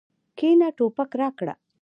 کېنه 0.37 0.67
ټوپک 0.77 1.11
راکړه. 1.19 1.53